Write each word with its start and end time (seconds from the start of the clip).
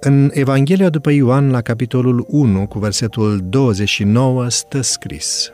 În 0.00 0.30
Evanghelia 0.32 0.88
după 0.88 1.10
Ioan, 1.10 1.50
la 1.50 1.60
capitolul 1.60 2.24
1, 2.28 2.66
cu 2.66 2.78
versetul 2.78 3.40
29, 3.48 4.48
stă 4.48 4.80
scris 4.80 5.52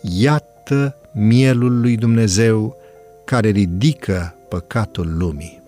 Iată 0.00 0.96
mielul 1.12 1.80
lui 1.80 1.96
Dumnezeu 1.96 2.76
care 3.24 3.48
ridică 3.48 4.34
păcatul 4.48 5.16
lumii. 5.18 5.62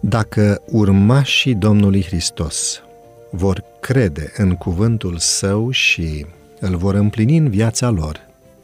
Dacă 0.00 0.62
urmașii 0.70 1.54
Domnului 1.54 2.04
Hristos 2.04 2.82
vor 3.30 3.64
crede 3.80 4.32
în 4.36 4.54
cuvântul 4.54 5.16
său 5.18 5.70
și 5.70 6.26
îl 6.60 6.76
vor 6.76 6.94
împlini 6.94 7.36
în 7.36 7.48
viața 7.48 7.90
lor, 7.90 8.20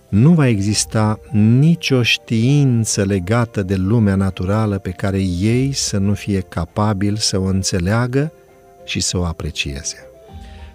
nu 0.09 0.33
va 0.33 0.49
exista 0.49 1.19
nicio 1.33 2.03
știință 2.03 3.05
legată 3.05 3.63
de 3.63 3.75
lumea 3.75 4.15
naturală 4.15 4.79
pe 4.79 4.91
care 4.91 5.19
ei 5.41 5.73
să 5.73 5.99
nu 5.99 6.15
fie 6.15 6.41
capabili 6.41 7.19
să 7.19 7.39
o 7.39 7.45
înțeleagă 7.45 8.33
și 8.87 9.01
să 9.01 9.19
o 9.19 9.25
aprecieze. 9.25 10.07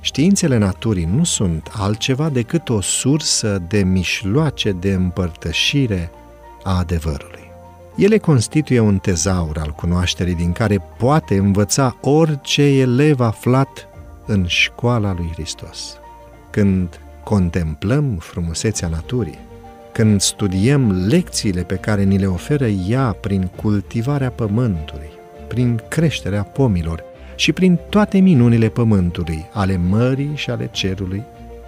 Științele 0.02 0.58
naturii 0.58 1.10
nu 1.16 1.24
sunt 1.24 1.72
altceva 1.72 2.30
decât 2.30 2.70
o 2.70 2.82
sursă 2.82 3.62
de 3.68 3.84
mișloace 3.84 4.72
de 4.72 4.94
împărtășire 4.94 6.12
a 6.64 6.78
adevărului. 6.78 7.50
Ele 7.96 8.18
constituie 8.18 8.80
un 8.80 8.98
tezaur 8.98 9.58
al 9.58 9.70
cunoașterii 9.70 10.36
din 10.36 10.52
care 10.52 10.82
poate 10.98 11.38
învăța 11.38 11.98
orice 12.02 12.62
elev 12.62 13.20
aflat 13.20 13.88
în 14.26 14.46
școala 14.48 15.14
lui 15.14 15.30
Hristos. 15.34 15.98
Când 16.50 17.00
contemplăm 17.24 18.18
frumusețea 18.20 18.88
naturii, 18.88 19.40
când 19.92 20.22
studiem 20.22 20.92
lecțiile 21.08 21.64
pe 21.64 21.76
care 21.76 22.04
ni 22.04 22.18
le 22.18 22.26
oferă 22.26 22.68
ea 22.68 23.18
prin 23.22 23.50
cultivarea 23.56 24.30
pământului, 24.30 25.10
prin 25.48 25.82
creșterea 25.88 26.44
pomilor 26.44 27.04
și 27.42 27.52
prin 27.52 27.80
toate 27.90 28.18
minunile 28.18 28.70
pământului, 28.70 29.46
ale 29.54 29.78
mării 29.90 30.32
și 30.36 30.50
ale 30.50 30.70
cerului, 30.72 31.24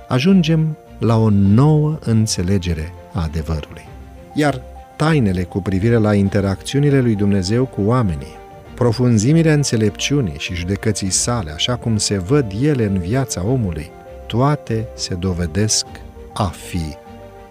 ajungem 0.08 0.78
la 1.00 1.18
o 1.18 1.30
nouă 1.30 1.98
înțelegere 2.02 2.94
a 3.14 3.24
adevărului. 3.24 3.88
Iar 4.34 4.62
tainele 4.96 5.44
cu 5.44 5.62
privire 5.62 5.96
la 5.96 6.14
interacțiunile 6.14 7.02
lui 7.02 7.16
Dumnezeu 7.16 7.66
cu 7.66 7.82
oamenii, 7.82 8.36
profunzimile 8.76 9.52
înțelepciunii 9.52 10.38
și 10.38 10.56
judecății 10.56 11.10
sale, 11.10 11.52
așa 11.52 11.76
cum 11.76 11.98
se 11.98 12.18
văd 12.18 12.52
ele 12.62 12.86
în 12.86 12.98
viața 12.98 13.46
omului, 13.46 13.92
toate 14.28 14.88
se 14.96 15.14
dovedesc 15.14 15.86
a 16.34 16.48
fi 16.48 16.96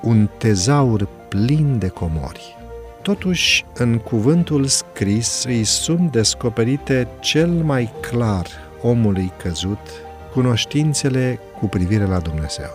un 0.03 0.29
tezaur 0.39 1.09
plin 1.29 1.79
de 1.79 1.89
comori. 1.89 2.62
Totuși, 3.03 3.64
în 3.75 3.98
cuvântul 3.98 4.64
scris 4.64 5.45
îi 5.45 5.64
sunt 5.64 6.12
descoperite 6.12 7.08
cel 7.20 7.48
mai 7.48 7.92
clar 8.00 8.47
omului 8.83 9.33
căzut 9.42 9.78
cunoștințele 10.33 11.39
cu 11.58 11.67
privire 11.67 12.06
la 12.06 12.19
Dumnezeu. 12.19 12.70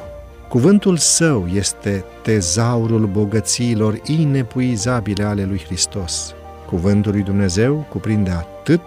Cuvântul 0.49 0.97
său 0.97 1.47
este 1.47 2.03
tezaurul 2.23 3.05
bogățiilor 3.05 3.99
inepuizabile 4.05 5.23
ale 5.23 5.45
lui 5.45 5.61
Hristos. 5.65 6.33
Cuvântul 6.65 7.11
lui 7.11 7.21
Dumnezeu 7.21 7.85
cuprinde 7.89 8.29
atât 8.29 8.81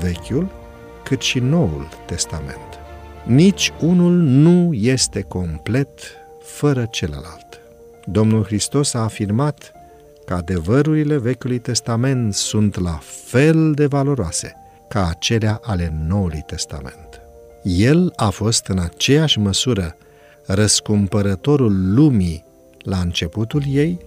Vechiul 0.00 0.48
cât 1.04 1.20
și 1.20 1.38
Noul 1.38 1.88
Testament. 2.06 2.78
Nici 3.24 3.72
unul 3.80 4.12
nu 4.12 4.74
este 4.74 5.22
complet 5.22 6.00
fără 6.42 6.86
celălalt. 6.90 7.60
Domnul 8.04 8.44
Hristos 8.44 8.94
a 8.94 8.98
afirmat 8.98 9.72
că 10.24 10.34
adevărurile 10.34 11.18
Vechiului 11.18 11.58
Testament 11.58 12.34
sunt 12.34 12.80
la 12.80 12.98
fel 13.02 13.72
de 13.72 13.86
valoroase 13.86 14.56
ca 14.88 15.08
acelea 15.08 15.60
ale 15.62 15.94
Noului 16.06 16.42
Testament. 16.46 17.20
El 17.62 18.12
a 18.16 18.30
fost 18.30 18.66
în 18.66 18.78
aceeași 18.78 19.38
măsură 19.38 19.96
răscumpărătorul 20.46 21.94
lumii 21.94 22.44
la 22.78 22.98
începutul 22.98 23.62
ei, 23.68 23.98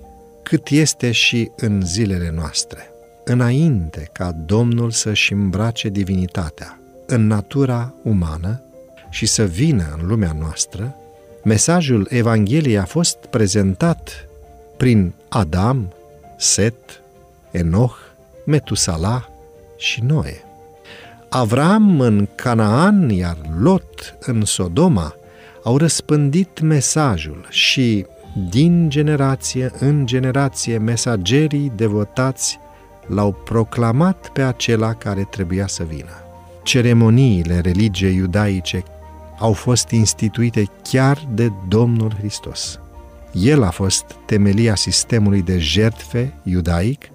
cât 0.43 0.69
este 0.69 1.11
și 1.11 1.51
în 1.55 1.81
zilele 1.85 2.31
noastre. 2.35 2.89
Înainte 3.23 4.09
ca 4.11 4.31
Domnul 4.45 4.91
să-și 4.91 5.33
îmbrace 5.33 5.89
divinitatea 5.89 6.79
în 7.05 7.27
natura 7.27 7.93
umană 8.03 8.63
și 9.09 9.25
să 9.25 9.43
vină 9.43 9.97
în 9.99 10.07
lumea 10.07 10.35
noastră, 10.39 10.95
mesajul 11.43 12.07
Evangheliei 12.09 12.77
a 12.77 12.85
fost 12.85 13.17
prezentat 13.17 14.27
prin 14.77 15.13
Adam, 15.29 15.93
Set, 16.37 17.01
Enoch, 17.51 17.95
Metusala 18.45 19.29
și 19.77 20.03
Noe. 20.03 20.43
Avram 21.29 21.99
în 21.99 22.27
Canaan, 22.35 23.09
iar 23.09 23.37
Lot 23.59 24.17
în 24.19 24.45
Sodoma, 24.45 25.15
au 25.63 25.77
răspândit 25.77 26.59
mesajul 26.59 27.45
și, 27.49 28.05
din 28.49 28.89
generație 28.89 29.71
în 29.79 30.05
generație, 30.05 30.77
mesagerii 30.77 31.71
devotați 31.75 32.59
l-au 33.07 33.31
proclamat 33.31 34.29
pe 34.33 34.41
acela 34.41 34.93
care 34.93 35.27
trebuia 35.29 35.67
să 35.67 35.83
vină. 35.83 36.13
Ceremoniile 36.63 37.59
religiei 37.59 38.15
iudaice 38.15 38.83
au 39.39 39.53
fost 39.53 39.89
instituite 39.89 40.69
chiar 40.81 41.27
de 41.33 41.51
Domnul 41.67 42.13
Hristos. 42.17 42.79
El 43.41 43.63
a 43.63 43.69
fost 43.69 44.05
temelia 44.25 44.75
sistemului 44.75 45.41
de 45.41 45.57
jertfe 45.59 46.33
iudaic, 46.43 47.09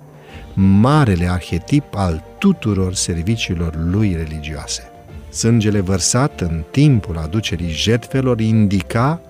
marele 0.54 1.26
arhetip 1.26 1.94
al 1.94 2.24
tuturor 2.38 2.94
serviciilor 2.94 3.76
lui 3.76 4.14
religioase. 4.16 4.82
Sângele 5.30 5.80
vărsat 5.80 6.40
în 6.40 6.64
timpul 6.70 7.18
aducerii 7.18 7.70
jertfelor 7.70 8.40
indica 8.40 9.20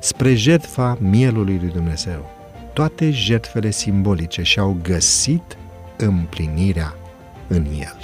spre 0.00 0.34
jertfa 0.34 0.98
mielului 1.00 1.58
lui 1.60 1.70
Dumnezeu. 1.72 2.30
Toate 2.72 3.10
jertfele 3.10 3.70
simbolice 3.70 4.42
și-au 4.42 4.76
găsit 4.82 5.56
împlinirea 5.96 6.94
în 7.48 7.66
el. 7.80 7.98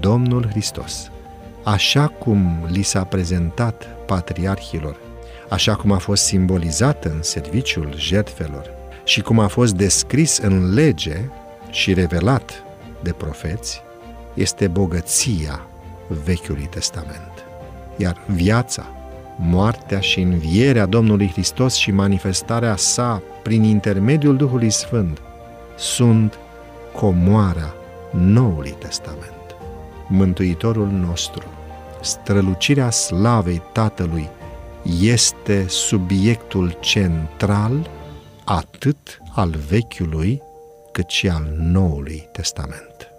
Domnul 0.00 0.48
Hristos, 0.50 1.10
așa 1.64 2.06
cum 2.06 2.66
li 2.70 2.82
s-a 2.82 3.04
prezentat 3.04 3.88
patriarhilor, 4.06 4.96
așa 5.52 5.74
cum 5.74 5.92
a 5.92 5.98
fost 5.98 6.24
simbolizat 6.24 7.04
în 7.04 7.22
serviciul 7.22 7.92
jertfelor 7.96 8.70
și 9.04 9.20
cum 9.20 9.38
a 9.38 9.46
fost 9.46 9.74
descris 9.74 10.38
în 10.38 10.74
lege 10.74 11.16
și 11.70 11.92
revelat 11.92 12.64
de 13.02 13.12
profeți, 13.12 13.82
este 14.34 14.68
bogăția 14.68 15.66
Vechiului 16.24 16.66
Testament. 16.70 17.44
Iar 17.96 18.20
viața, 18.26 18.86
moartea 19.38 20.00
și 20.00 20.20
învierea 20.20 20.86
Domnului 20.86 21.28
Hristos 21.28 21.74
și 21.74 21.90
manifestarea 21.90 22.76
sa 22.76 23.22
prin 23.42 23.62
intermediul 23.62 24.36
Duhului 24.36 24.70
Sfânt 24.70 25.20
sunt 25.76 26.38
comoara 26.92 27.74
Noului 28.10 28.74
Testament. 28.78 29.56
Mântuitorul 30.08 30.88
nostru, 30.88 31.44
strălucirea 32.00 32.90
slavei 32.90 33.62
Tatălui, 33.72 34.28
este 35.00 35.68
subiectul 35.68 36.76
central 36.80 37.90
atât 38.44 39.18
al 39.34 39.50
Vechiului 39.68 40.42
cât 40.92 41.08
și 41.08 41.28
al 41.28 41.54
Noului 41.58 42.28
Testament. 42.32 43.11